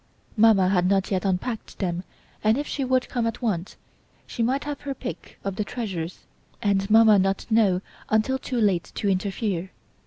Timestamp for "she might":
4.25-4.63